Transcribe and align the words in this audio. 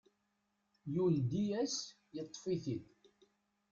Yundi-as, 0.93 1.75
yeṭṭef-it-id. 2.15 2.85